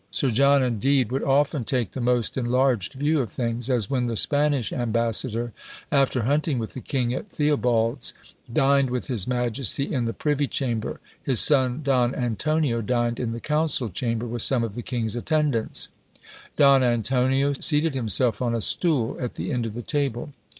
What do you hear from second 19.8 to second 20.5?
table.